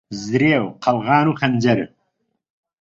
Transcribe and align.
زرێ 0.25 0.55
و 0.65 0.67
قەلغان 0.83 1.25
و 1.27 1.37
خەنجەر 1.39 1.79